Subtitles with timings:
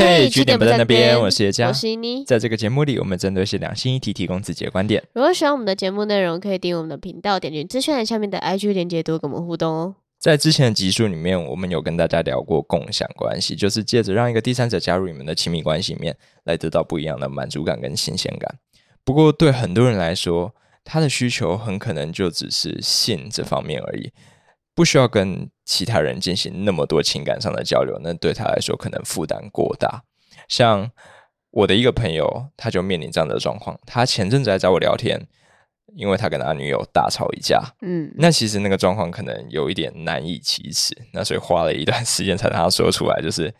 [0.00, 2.24] 嘿，据点不在那边，我是叶佳，我是妮。
[2.24, 5.04] 在这个节目里，我们针对一些两性议题提供自己的观点。
[5.12, 9.94] 如果喜欢我们的节目内容，可以订阅我们的频道，点击资讯栏下面的 IG 连接，多跟我们互动哦。
[10.18, 18.56] 在之前的集数里面，我们有跟大家聊过共享关系，就是借着让一个第三者加入你们的亲密关系里面，来得到不一样的满足感跟新鲜感。
[19.04, 24.10] 不过，对很多人来说，他的需求很可能就只是性这方面而已。
[24.80, 30.02] 不需要跟其他人进行那么多情感上的交流，那对他来说可能负担过大。
[30.48, 30.90] 像
[31.50, 33.78] 我的一个朋友，他就面临这样的状况。
[33.84, 35.20] 他前阵子来找我聊天，
[35.96, 37.62] 因为他跟他女友大吵一架。
[37.82, 43.20] 嗯，那其实那个状况可能有一点难以启齿，那所以花了一段时间才让他说出来。
[43.20, 43.54] 就是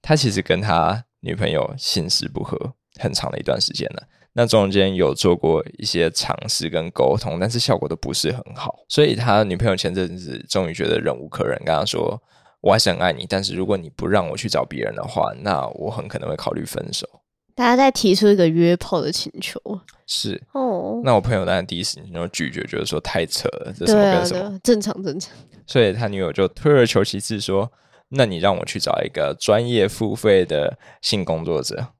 [0.00, 4.02] 他其实跟他女朋友性事不合很长的一段时间了。
[4.36, 12.20] 那中间有做过一些尝试跟沟通，但是效果都不是很好，所以他女朋友前阵子终于觉得忍无可忍，跟他说
[12.60, 17.08] ：“我还是很爱你，但是如果你不让我去找别人的话，那我很可能会考虑分手。”
[17.54, 19.60] 大家在提出一个约炮的请求，
[20.08, 21.00] 是哦。
[21.04, 25.32] 那我朋友当然第一时间就拒绝，觉得说太扯了，这什么跟什么，啊、正常正常。
[25.64, 27.70] 所以他女友就退而求其次说
[28.10, 31.92] ：“那你让我去找一个专业付费的性工作者。”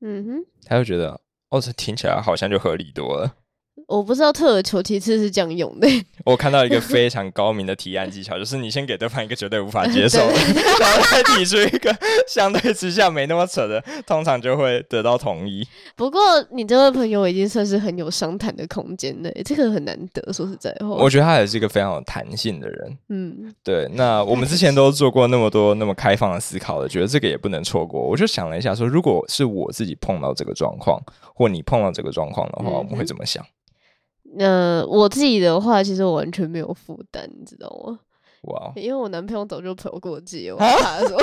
[0.00, 1.20] 嗯哼，他就觉得。
[1.50, 3.36] 哦，这听起来好像就合理多了。
[3.86, 5.86] 我不知道退而求其次是这样用的。
[6.26, 10.34] 我看到一个非常高明的提案技巧，就是你先给对方一个绝对无法接受 的，
[10.80, 15.66] 然后再提出一个相对之下没那么扯的，通常就会得到同意。
[15.94, 16.20] 不过
[16.50, 20.32] 你这位朋友已经算是很有商谈的空间了，这个很难得。
[20.32, 22.98] 说实在话，我觉得他也是一个非常有弹性的人。
[23.08, 23.88] 嗯，对。
[23.94, 28.00] 那我们之前都做过那么多那么开放的思考了，觉得这个也不能错过。
[28.00, 31.00] 我就想了一下说，说如果是我自己碰到这个状况，
[31.34, 33.44] 或你碰到这个状况的话，我们会怎么想？
[34.38, 37.98] 呃，我自己的话，其实我完全没有负担，你知道吗？
[38.42, 40.66] 哇因为我男朋友早就嫖过妓，我怕
[41.00, 41.18] 说， 想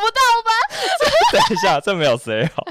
[0.00, 0.50] 不到吧？
[1.32, 2.62] 等一下，这没有谁好，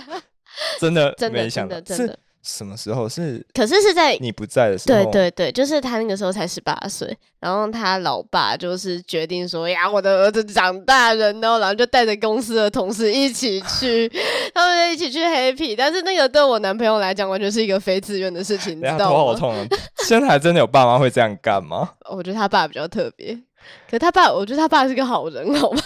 [0.79, 2.19] 真的， 真的没想到，真的。
[2.47, 3.45] 什么时候是？
[3.53, 5.03] 可是是在你不在的时候。
[5.03, 14.09] 对对对，就是他那个时候才十八岁，然后他老爸就是决定说：“呀，我的儿子长大人哦。”然后就带着公司的同事一起去，
[14.55, 15.75] 他们就一起去 happy。
[15.77, 19.05] 但是那个对我男朋友来讲，完全是一个非自愿的事情，你知道吗？
[19.09, 19.67] 头好痛啊！
[20.07, 21.89] 现在还真的有爸妈会这样干吗？
[22.09, 23.37] 我觉得他爸比较特别，
[23.91, 25.81] 可他爸，我觉得他爸是个好人，好吗？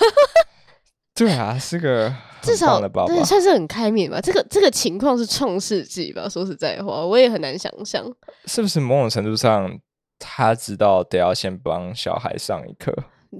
[1.16, 2.13] 对啊，是个。
[2.41, 4.19] 至少对，算是很开明吧。
[4.19, 6.27] 这个这个情况是创世纪吧？
[6.27, 8.03] 说实在话，我也很难想象，
[8.45, 9.72] 是不是某种程度上，
[10.17, 12.91] 他知道得要先帮小孩上一课，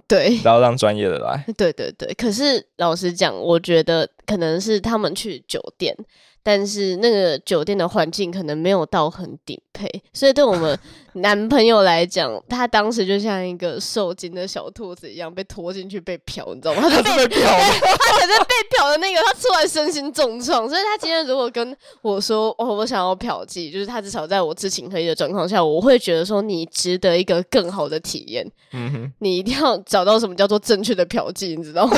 [0.08, 1.44] 对，然后让专业的来。
[1.58, 2.14] 对对对。
[2.14, 5.98] 可是老实讲，我觉得可能是他们去酒店。
[6.44, 10.76] 但是那个酒店的环境可能没有到很顶配，所以对我们
[11.14, 16.82] 男朋友来讲，他当时就像一个受惊的小兔子一样被拖进去被嫖，你知道吗？
[16.90, 20.68] 他 被嫖，他才是被嫖的那个，他出来身心重创。
[20.68, 28.50] 所以他今天如果跟我说哦，我想要嫖妓，就是他至少在我知情合意的状况下，我会觉得说你值得一个更好的体验。
[28.72, 31.96] 嗯哼，你一定要找到什么叫做正确的嫖妓，你知道吗？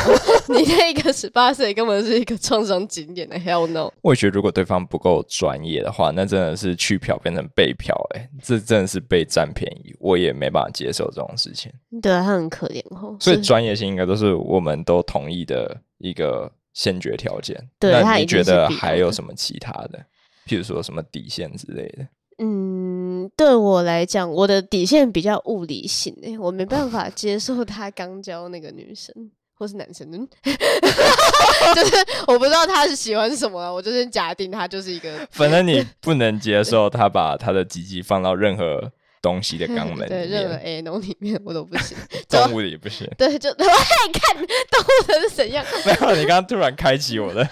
[0.49, 3.89] 你那个十八岁根本是一个创伤经典的 hell no。
[4.01, 4.33] 我觉得。
[4.33, 11.71] 如果对方不够专业的话，那真的是去嫖变成被嫖，哎，这真的是被占便宜，我也没办法接受这种事情。
[12.01, 13.15] 对，他很可怜哦。
[13.19, 17.55] 所以专业性应该都是我们都同意的一个先决条件。
[17.79, 19.99] 对，那你觉得还有什么其他的？
[20.47, 22.07] 譬如说什么底线之类的？
[22.39, 29.13] 嗯，对我来讲，我的底线比较物理性，诶，我没办法接受他刚交那个女生。
[29.55, 30.09] 或是男生，
[30.43, 31.95] 就是
[32.27, 35.09] 我不知道他是喜欢什么，我就是假定他就是一个。
[35.31, 38.91] 反正你不能接受他把他的鸡鸡放到任何
[39.21, 41.97] 东西的肛门里面，对，任何 anal 里面我都不行，
[42.27, 43.07] 动物的也不行。
[43.17, 45.63] 对，就我爱看动物的是怎样。
[45.85, 47.47] 没有，你刚刚突然开启我的，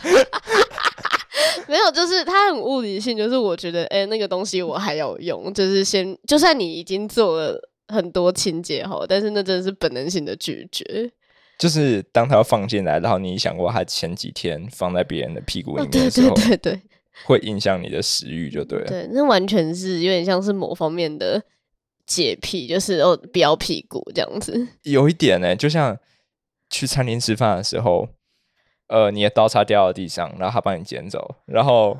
[1.68, 7.58] 没有，就是他很物理性，就是我觉得，哎、欸，那个东西我还要用，就是先，就算你已经做了
[7.88, 11.10] 很多清洁后，但是那真的是本能性的拒绝。
[11.62, 16.82] 就是当他要放进来，然后你想过他前几天放在别人的屁股里面的时候，哦、对对对对，
[17.24, 18.88] 会影响你的食欲，就对了。
[18.88, 21.40] 对，那完全是有点像是某方面的
[22.08, 24.70] 洁癖，就是哦，不要屁股这样子。
[24.82, 25.96] 有一点呢、欸，就像
[26.68, 28.09] 去餐厅吃饭的时候，
[28.88, 31.96] 呃，你的刀叉掉到地上，然后他帮你捡走，然后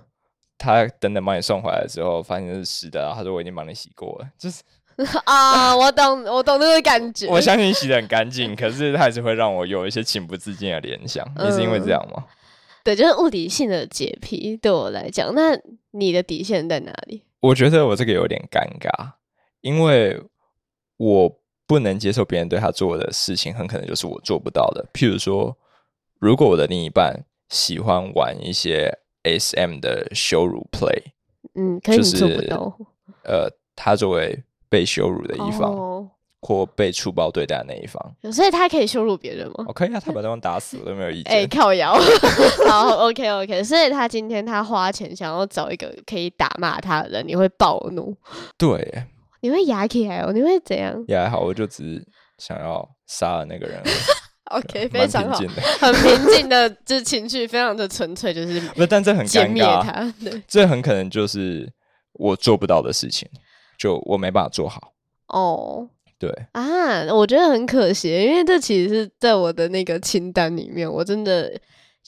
[0.58, 4.64] 他等等帮你送回来的时候，发现是湿的，然后他说我已经帮你洗过了，就是。
[5.26, 7.28] 啊，我懂，我懂那个感觉。
[7.28, 11.26] 我相信你洗的很干净，可是它还是会让我有一些情不自禁的联想。
[11.38, 12.26] 你、嗯、是因为这样吗？
[12.84, 15.58] 对，就是物理性的洁癖，对我来讲，那
[15.92, 17.24] 你的底线在哪里？
[17.40, 19.14] 我觉得我这个有点尴尬，
[19.62, 20.22] 因为
[20.98, 24.86] 我不能接受别人对他做的事情，很可能就是我做不到的。
[24.94, 25.58] 譬如说，
[26.20, 31.12] 如果我的另一半喜欢玩一些 SM 的羞辱 play。
[31.54, 32.58] 嗯，可以你做不到。
[32.58, 32.90] 就是、
[33.24, 34.42] 呃，他作为
[34.72, 35.72] 被羞辱的一方。
[35.72, 36.10] 哦
[36.44, 38.02] 或被粗暴对待的那一方，
[38.34, 39.64] 所以他可以羞辱别人吗？
[39.68, 41.32] 我可以啊，他把对方打死我都没有意见。
[41.32, 41.94] 哎、欸，靠摇，
[42.68, 43.64] 好，OK OK。
[43.64, 48.12] 所以他今天他花钱想要找一个可以打骂他的人，你会暴怒？
[48.58, 49.04] 对，
[49.42, 50.32] 你会牙起来哦？
[50.34, 50.92] 你会怎样？
[51.08, 52.08] 也还好，我就只是
[52.40, 53.80] 想要杀了那个人。
[54.50, 55.38] OK，非常好，
[55.80, 60.12] 很平静的，就是情绪非常的纯粹，就是不，但这很尴尬。
[60.24, 61.72] 对，这很可能就是
[62.14, 63.30] 我做不到的事情，
[63.82, 64.94] 就我没办法做好。
[65.30, 65.90] 哦。
[66.20, 71.52] 对啊，我觉得很可惜，因为这其实是在我的那个清单里面，我真的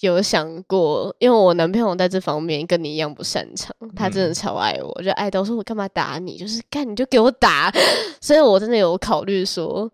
[0.02, 7.74] 有想过，因为我男朋友在这方面跟你一样不擅长，他真的超爱我，就爱到说我干嘛打你，就是干你就给我打，
[8.22, 9.92] 所以我真的有考虑说，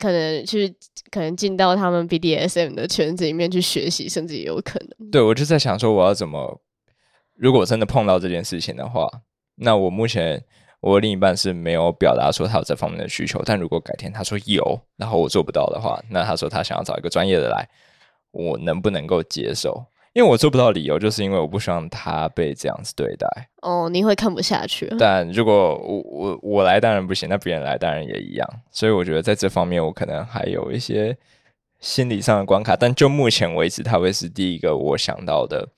[0.00, 0.74] 可能去
[1.10, 5.10] 可能进到他们 BDSM 的圈子里面去学习，甚至也有可能。
[5.10, 6.58] 对，我就在想说，我要怎么，
[7.36, 9.06] 如果真的碰到这件事情的话，
[9.56, 10.42] 那我目前。
[10.82, 17.68] 我另一半是没有表达说他有这方面的需求，但如果改天他说有，然后我做不到的话，那他说他想要找一个专业的来，
[18.32, 19.86] 我能不能够接受？
[20.12, 23.26] 因为我做不到理由就是因为我不希望他被这样子对待。
[23.62, 24.92] 哦，你会看不下去。
[24.98, 28.46] 但如果我我我来当然不行，那别人来当然也一样。
[28.72, 31.16] 所以我觉得在这方面我可能还有一些
[31.78, 35.68] 心理上的关卡，但就目前为止，他会是第一个我想到的。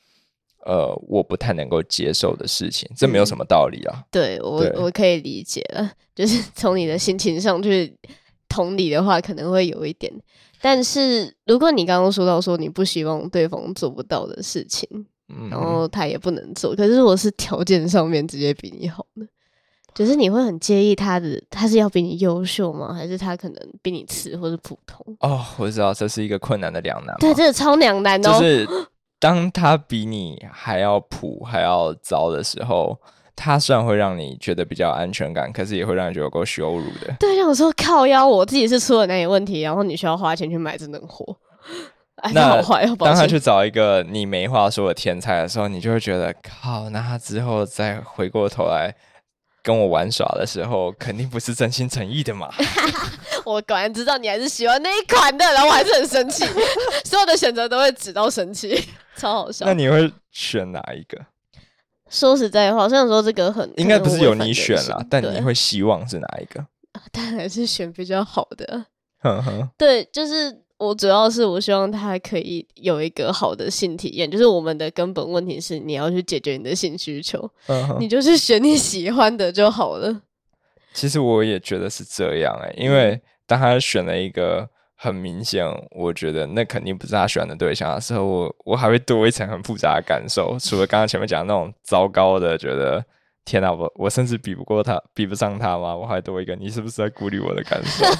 [0.67, 3.97] 呃，我不太能够接受的事情，这没有什么道理啊。
[3.99, 7.95] 嗯、对我，对我可以理解了， 就是从你的心情上去
[8.49, 10.11] 同理的话，可能会有一点。
[10.63, 14.89] 但是如果你刚刚说到说你不希望对方做不到的事情，
[15.29, 19.27] 嗯、然后他也不能做，可是我是条件上面直接比你好的，
[19.95, 22.95] 就是你会很介意他的，他是要比你优秀吗？
[22.95, 25.05] 还是他可能比你次或是普通？
[25.21, 27.15] 哦，我知道这是一个困难的两难。
[27.19, 28.67] 对，这个超两难、哦，就是。
[29.25, 32.95] 当他比你还要普还要糟的时候，
[33.35, 37.11] 他虽然会让你觉得比较安全感，可是也会让你觉得够羞辱的。
[37.19, 41.35] 对，有时候靠腰，我自己是出了哪点问题，然后你需要花钱去买这能货，
[42.35, 42.63] 那。
[42.99, 48.95] 当他去找一个你没话说的天才的时候，你就会觉得靠，那他之后再回过头来
[49.63, 52.51] 跟我玩耍的时候，肯定不是真心诚意的嘛。
[53.47, 56.45] 我果然知道你还是喜欢那一款的，然后我还是很生气，
[57.07, 59.67] 所有的选择都会指到生气，超好笑。
[59.67, 61.21] 那你会选哪一个？
[62.09, 66.65] 说实在话，虽然说这个很应该不是由你选啦，但你会希望是哪一个？
[67.11, 68.87] 当然是选比较好的。
[69.21, 77.51] 呵呵对，就是我主要是我希望他可以有一个好的性体验，就是我们的根本问题是你要去解决你的性需求，
[77.99, 80.23] 你就是选你喜欢的就好了。
[80.93, 83.21] 其实我也觉得是这样哎、欸，因为。
[83.47, 84.67] 当他选了一个
[84.97, 90.57] 很明显，我觉得那肯定不是他选的对象的时候，我我还会多一层很复杂的感受。
[90.59, 93.05] 除了刚刚前面讲的那种糟糕的，觉得
[93.45, 95.95] 天哪，我我甚至比不过他，比不上他吗？
[95.95, 98.05] 我还多一个，你是不是在孤立我的感受？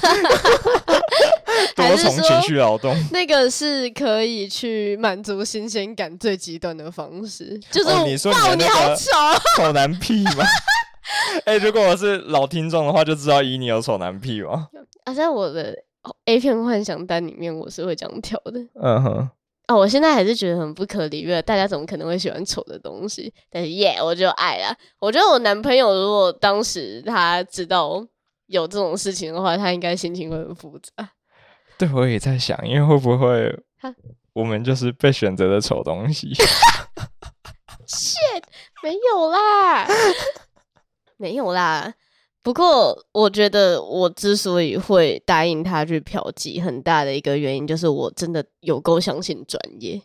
[1.75, 9.11] 多重情绪劳动， 那个是可以去满足新鲜感最极端的方式，就是、哦、你说你，好丑，
[9.57, 10.45] 丑男癖吗？
[11.45, 14.67] 哎、欸，如果我是老听众的话，就知道以你有丑男癖吗？
[15.05, 15.75] 啊，在我的
[16.25, 18.59] A 片幻想单里面，我是会这样挑的。
[18.75, 19.17] 嗯哼，
[19.67, 23.33] 啊、哦，我现在还是觉得很不可理喻，大家怎么可能会喜欢丑的东西？
[23.49, 24.75] 但是耶，我就爱了。
[24.99, 28.05] 我觉得我男朋友如果当时他知道
[28.47, 31.09] 有这种事情的话，他应该心情会很复杂。
[31.77, 33.63] 对，我也在想，因为会不会
[34.33, 36.33] 我们就是被选择的丑东西
[37.87, 38.43] ？shit，
[38.83, 39.87] 没有啦，
[41.17, 41.93] 没有啦。
[42.45, 49.99] 不过，我觉得我之所以会答应他去嫖妓，很大的一个原因就是我真的有够相信专业。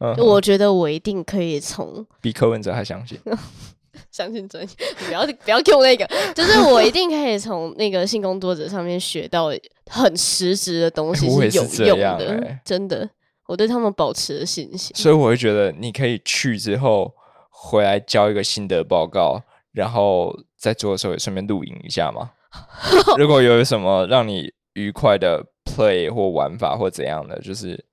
[0.00, 0.22] 嗯、uh，huh.
[0.22, 3.18] 我觉得我一定可以从比柯文哲还相信，
[4.12, 4.70] 相信专业。
[5.06, 9.50] 不要不要 Q 那个，就是我一定可以从那个性工作者上面学到
[9.86, 12.38] 很实质的东西，是有用的。
[12.42, 13.08] 欸、真的，
[13.46, 14.94] 我对他们保持了信心。
[14.94, 17.10] 所以我会觉得你可以去之后
[17.48, 19.42] 回来交一个心得报告。
[19.72, 22.30] 然后在做的时候也顺便录影一下嘛。
[23.16, 27.84] 如果有什么让你愉快的 play 或玩法或怎样的，就是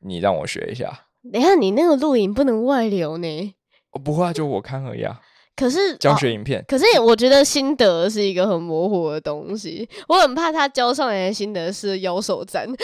[0.00, 1.06] 你让我学一下。
[1.32, 3.54] 等下你那个录影不能外流呢？
[3.92, 5.20] 我不会啊，就我看而已啊。
[5.56, 12.66] 可是教学影片，可是我觉得心得是一个很模糊的东西，我很怕他交上来的心得是腰手赞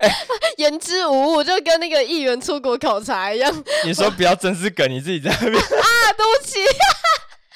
[0.56, 3.64] 言之无物，就跟那个议员出国考察一样。
[3.84, 5.84] 你说不要真是梗，你自己在那边啊，
[6.16, 6.58] 对不起。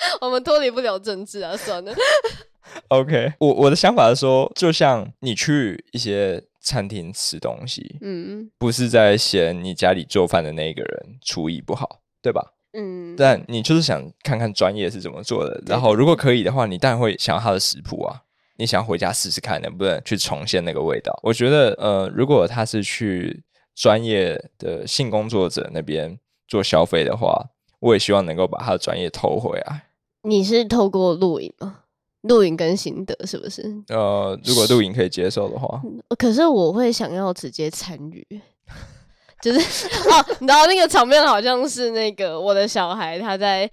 [0.20, 1.92] 我们脱离不了政治啊，算了。
[2.88, 12.52] OK，我我的想法是说，就像你去一些餐厅吃东西，嗯，不是在嫌你家里做饭的那个人厨艺不好，对吧？
[12.74, 18.20] 嗯，但你就是想看看专业是怎么做的，然后如果可以的话，你当然会想要他的食谱啊，
[18.58, 21.18] 你想回家试试看能不能去重现那个味道。
[21.22, 23.42] 我觉得，呃，如果他是去
[23.74, 27.46] 专业的性工作者那边做消费的话，
[27.80, 29.87] 我也希望能够把他的专业偷回来。
[30.28, 31.76] 你是透过录影吗？
[32.22, 33.62] 录影跟心得是不是？
[33.88, 35.80] 呃，如果录影可以接受的话，
[36.18, 38.26] 可是我会想要直接参与。
[39.40, 43.70] 就是哦，你知道那个场面好像是那个我的小孩他在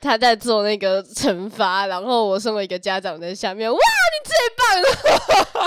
[0.00, 4.88] 他在做那个惩罚，然后我身为一个家长在下面，哇，你最棒了！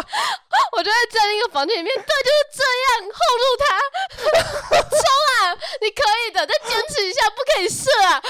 [0.77, 4.97] 我就会在那个房间里面，对，就是这样，后路他 冲
[5.35, 8.21] 啊，你可以的，再坚持一下，不可以射啊！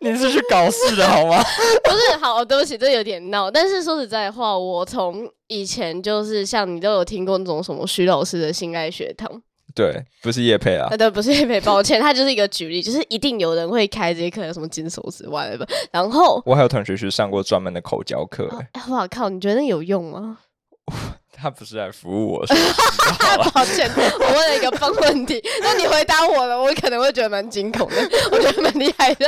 [0.00, 1.42] 你是去搞事的好吗？
[1.84, 3.50] 不是，好，对不起，这有点闹。
[3.50, 9.30] 但是说实在话，我从以前就是像你都有听过那种什么徐老师的性爱学堂，
[9.74, 15.66] 对，不是叶佩啊，对，不是叶佩，抱歉，他就是一个举例，就是一定有人会开这些课，有什么金手指外的。
[15.90, 20.38] 然后我还有同学去上过专门的口交课，哎，哇靠，你觉得有用吗？
[21.38, 22.46] 他不是来服务我，
[23.52, 27.96] 抱歉，我问了一个笨问题，那你回答我了，我可能会觉得蛮惊恐的，
[28.32, 29.26] 我觉得蛮厉害的。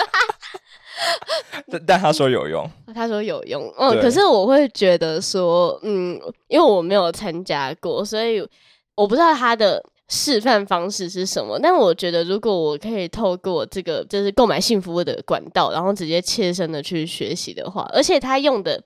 [1.70, 8.40] 但但他说有用，他说有用，嗯，可是我会觉得说，嗯，因为我没有参加过，所以
[8.94, 11.58] 我不知道他的示范方式是什么。
[11.58, 18.82] 但我觉得，如果我可以透过这个就是购买性服务的管道，然后直接切身的去学习的话，而且他用的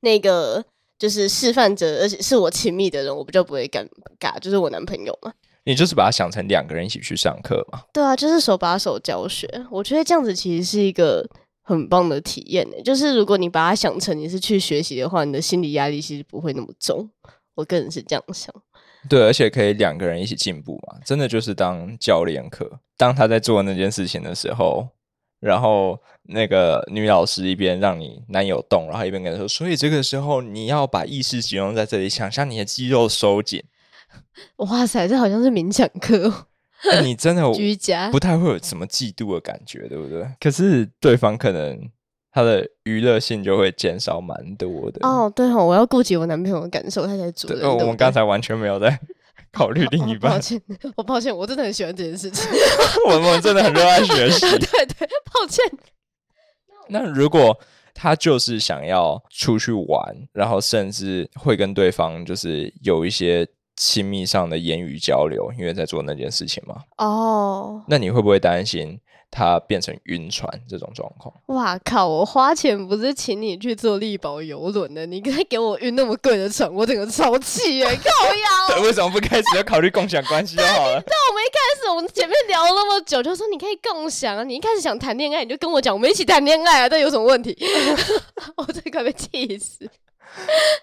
[0.00, 0.64] 那个。
[0.96, 3.84] 就是示范者，而且是我亲密的人，我不就不会尴
[4.18, 5.32] 尬，就是我男朋友嘛。
[5.64, 7.82] 你就是把它想成两个人一起去上课嘛？
[7.92, 9.48] 对啊，就是手把手教学。
[9.70, 11.28] 我觉得这样子其实是一个
[11.62, 12.76] 很棒的体验呢。
[12.84, 17.08] 就是如果你把它想成你是去学习的话，你的心理压力其实不会那么重。
[17.54, 18.54] 我个人是这样想。
[19.08, 20.98] 对，而且可以两个人一起进步嘛。
[21.04, 24.88] 真的就是当教练课，当他在做那件事情的时候。
[25.40, 33.62] 然后那个女老师一边让你男友动，然后一边跟他说：“所以这个时候你要把意识集中在这里，想象你的肌肉收紧。”
[34.56, 36.46] 哇塞，这好像是冥想课。
[37.02, 40.26] 你真的 居家不太会有什么嫉妒的感觉，对不对？
[40.40, 41.78] 可是对方可能
[42.32, 45.06] 他的娱乐性就会减少蛮多的。
[45.06, 47.78] 哦，对哦，我要顾及我男朋友的感受，他才主动。
[47.78, 48.98] 我们刚才完全没有在。
[49.52, 50.60] 考虑另一半，抱歉，
[50.96, 52.50] 我抱歉，我真的很喜欢这件事情。
[53.08, 54.40] 我们真的很热爱学习。
[54.40, 55.64] 对对，抱歉。
[56.88, 57.56] 那如果
[57.94, 66.76] 他就是想要出去玩，然后甚至会跟对方就是有一些亲密上的言语交流，因为在做那件事情嘛。
[66.98, 67.82] 哦。
[67.88, 69.00] 那你会不会担心？
[69.36, 72.06] 他变成晕船这种状况，哇靠！
[72.06, 77.84] 我花钱不是请你去坐力宝游轮的，你该给我晕那么贵的船，我整个超气耶！
[77.84, 81.02] 靠腰，为什么不开始要考虑共享关系就好了？
[81.04, 87.58] 但我们一开始我们前面聊了那么久，就说你可以共享啊，你一开始想谈恋爱，你就跟我讲，我们一起谈恋爱啊，这有什么问题？
[88.54, 89.84] 我这快被气死！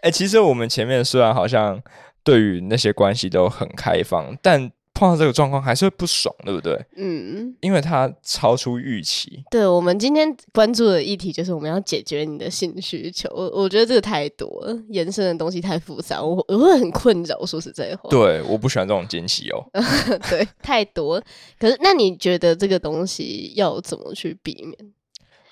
[0.02, 1.82] 哎、欸，其实我们前面虽然好像
[2.24, 4.72] 对于那些关系都很开放，但。
[4.94, 6.80] 碰到这个状况还是会不爽，对不对？
[6.96, 9.44] 嗯，因为它超出预期。
[9.50, 13.28] 对，我们今天关注的议题就是我们要解决你的性需求。
[13.34, 17.44] 我我觉得这个太多了，延伸的东西太复杂，我我会很困扰。
[17.48, 19.66] 说实在话，对，我不喜欢这种惊喜哦。
[20.30, 21.20] 对，太多。
[21.58, 24.94] 可是，那你觉得这个东西要怎么去避免？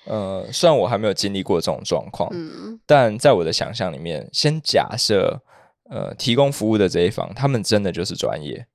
[0.04, 5.42] 呃，虽然我还没有经历过这种状况，嗯，但在我的想象里面，先假设，
[5.90, 8.66] 呃，提供服务的这一方，他们真的就是专业。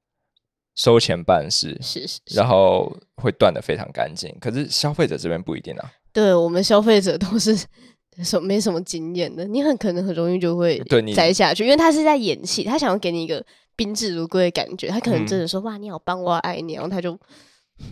[0.75, 4.29] 收钱办事是是，是，然后会断的非常干净。
[4.41, 5.89] 可是消费者这边不一定啊。
[6.11, 7.57] 对，我们消费者都是
[8.21, 13.41] 什没什么经验的，你很可能很容易就会对你栽下去，因为他是在演戏，他想要给你一个
[13.77, 17.17] 宾至如归的感觉，他可能真的说、嗯、哇你好棒，我爱你，然后他就，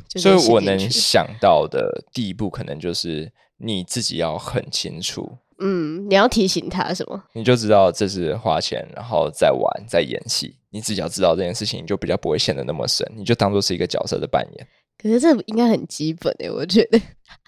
[0.10, 5.38] 就所以我能想到的第一步，可能就是你自己要很清楚。
[5.60, 7.24] 嗯，你要提醒他什么？
[7.34, 10.58] 你就知道这是花钱，然后再玩，再演戏。
[10.70, 13.06] 你只要知道这件事情，你就比较不会陷得那么深。
[13.16, 14.68] 你就当做是一个角色的扮演。
[14.98, 17.00] 可是这应该很基本诶，我觉得。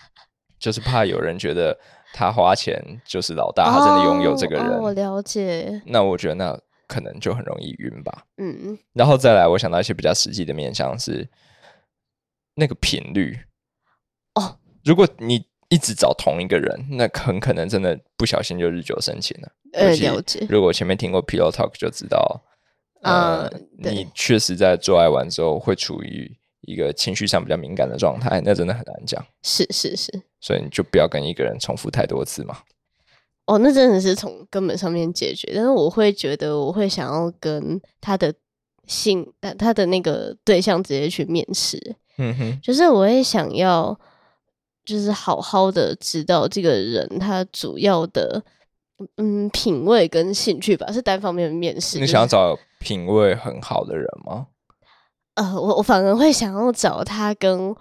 [0.60, 1.78] 就是怕有人觉得
[2.14, 4.66] 他花钱就是老大，他真的拥有这个人。
[4.66, 5.82] 哦哦、我了解。
[5.86, 8.26] 那我觉得那可能就很容易晕吧。
[8.38, 8.78] 嗯。
[8.94, 11.28] 然后再来，我想到一些比较实际的面向是
[12.56, 13.38] 那个频率。
[14.36, 14.58] 哦。
[14.84, 15.46] 如果你。
[15.70, 19.52] 一直找同一个人，那很可能真的不小心就日久生情了。
[19.74, 20.46] 呃，了解。
[20.50, 22.42] 如果前面听过 Pillow Talk 就知道，
[23.02, 26.32] 呃，嗯、你确实在做爱完之后会处于
[26.62, 29.24] 一个情绪上比较敏感的状态，那真的很难讲。
[29.44, 30.12] 是是是。
[30.40, 32.60] 所以你就不要跟一个人重复太多次嘛。
[33.48, 35.52] 哦，那真的是从根本上面解决。
[35.54, 38.34] 但是我会觉得，我会想要跟他的
[38.88, 39.28] 性，
[39.60, 41.96] 他的那个对象直接去面试。
[42.18, 44.00] 嗯哼，就是我会想要，
[44.86, 48.44] 就是好好的知道这个人他主要的
[49.18, 52.00] 嗯品味跟兴趣吧，是单方面的面试。
[52.00, 54.48] 你想要找品味很好的人吗？
[55.34, 57.76] 呃，我我反而会想要找他跟。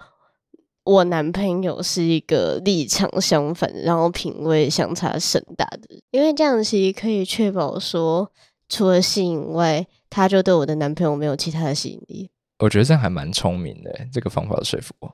[0.87, 8.31] 我男朋友是一个立场相反，然后品味相差甚大的，因为这样其实可以确保说，
[8.69, 12.29] 除了吸引外，他就对我的男朋友没有其他的吸引力。
[12.59, 15.11] 我觉得这样还蛮聪明的，这个方法说服我。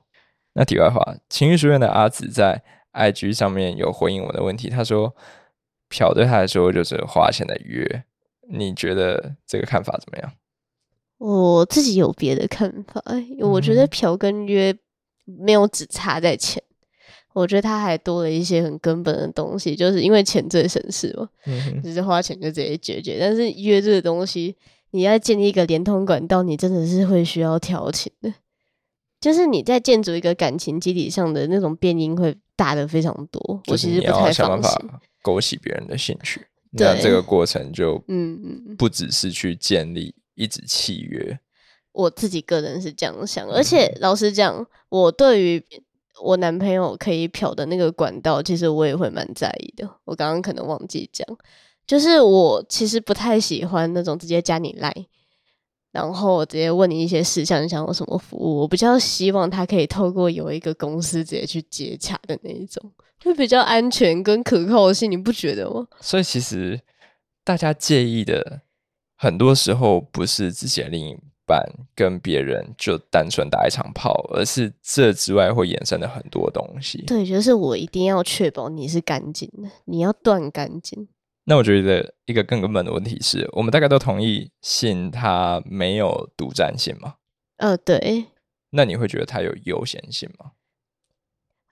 [0.53, 2.61] 那题外话，情欲书院的阿紫在
[2.93, 5.15] IG 上面有回应我的问题，他说，
[5.89, 8.03] 嫖对他来说就是花钱的约，
[8.49, 10.33] 你觉得这个看法怎么样？
[11.17, 13.03] 我自己有别的看法，
[13.39, 14.77] 我觉得嫖跟约。
[15.23, 16.61] 没有只差在钱，
[17.33, 23.17] 我觉得他还多了一些很根本的东西，就是因为钱最省事嘛，嗯、哼只是花钱就直接解决。
[23.19, 24.57] 但是约这个东西，
[24.89, 28.33] 你要建立一个连通管道，你真的是会需要调情的，
[29.21, 33.61] 就是你在建筑一个感情基底上的那种变音会大的非常多。
[33.67, 34.89] 我其实不太放心
[35.21, 41.39] 勾起别人的兴趣，那这个过程就嗯不只是去建立一纸契约。
[41.93, 45.63] 我自己个人是这样想，而且老实讲，我对于
[46.23, 49.87] 我男朋友可以嫖的那个管道，其实我也会蛮在意的。
[50.05, 51.27] 我刚刚可能忘记讲，
[51.85, 54.91] 就是我其实不太喜欢那种直接加你赖，
[55.91, 58.61] 然后直接问你一些事项，你想要什么服务。
[58.61, 62.91] 我比较希望他可以透过有一个公司直接去接洽的那一种，
[63.23, 65.85] 会比较安全跟可靠性，你不觉得吗？
[65.99, 66.79] 所以其实
[67.43, 68.61] 大家介意的，
[69.17, 71.61] 很多时候不是自己的另一半
[71.93, 77.01] 跟别人就单纯打一场炮，而是这之外会衍生的很多东西。
[77.05, 81.09] 对，就是我一定要确保你是干净的，你要断干净。
[81.43, 87.15] 那我觉得一个更根本的问题是我们大概都同意性它没有独占性吗？
[87.57, 88.25] 呃，对。
[88.71, 90.51] 那你会觉得它有优先性吗？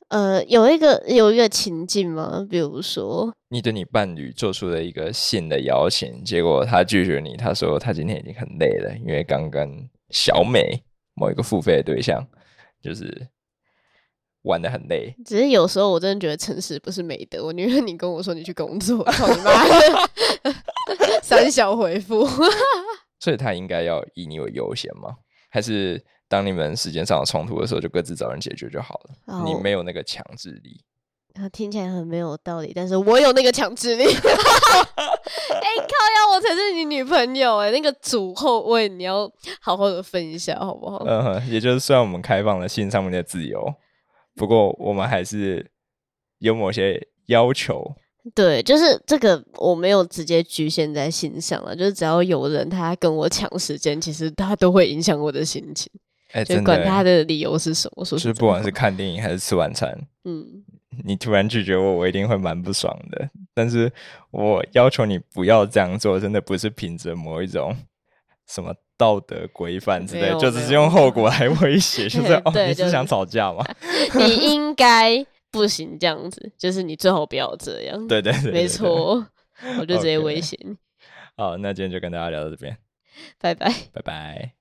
[0.10, 2.46] 呃，有一个有一个情境吗？
[2.50, 10.82] 比如说，你对你伴侣做出了一个性的邀请，结果他拒绝你，他说他今天已经很累了，因为刚跟小美
[11.14, 12.26] 某一个付费的对象
[12.82, 13.28] 就是
[14.44, 15.16] 玩的很累。
[15.26, 19.52] 只是有时候我真的觉得诚实不是美德，我宁愿你跟我说你去工作，操你妈！
[21.22, 22.28] 三小回复，
[23.20, 25.16] 所以他应该要以你为优先吗？
[25.50, 26.04] 还是？
[26.32, 29.36] 当你们时间上有冲突的时候，就各自找人解决就好了。
[29.36, 30.86] Oh, 你没有那个强制力。
[31.34, 34.04] 他听起来很没有道理，但是我有那个强制力。
[34.06, 39.28] 哎、欸，靠呀，我才是你女朋友哎，那个主后位你要
[39.60, 41.04] 好好的分一下，好不好？
[41.08, 43.74] 嗯哼，也就是虽然我们开放了性上面的自由，
[44.40, 45.70] 不过我们还是
[46.38, 47.94] 有某些要求。
[48.34, 55.92] 对，就是这个我没有直接局限在心上了，就是只要有人他跟我抢时间，其实他都会影响我的心情。
[56.32, 60.64] 哎，就管他的理由是什么，说是不管是看电影还是吃晚餐，嗯，
[61.04, 63.30] 你突然拒绝我，我一定会蛮不爽的。
[63.54, 63.92] 但是
[64.32, 67.76] 我要求你不要这样做，真的不是凭着某一种
[68.50, 73.64] 什么道德规范之类，就只是用后果来威胁， 就是哦，你是想吵架吗？
[74.18, 78.08] 你应该不行这样子，就是你最好不要这样。
[78.08, 79.26] 对对对，没错，
[79.80, 80.76] 我就直接威胁你。
[81.38, 82.76] 好，那今天就跟大家聊到这边，
[83.40, 84.54] 拜拜，拜拜。